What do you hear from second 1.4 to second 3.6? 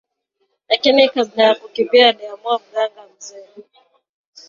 ya kukimbia alimuua mganga mzee